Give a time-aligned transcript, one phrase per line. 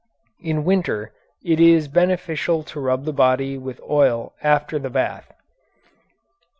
[0.39, 1.13] In winter
[1.45, 5.31] it is beneficial to rub the body with oil after the bath.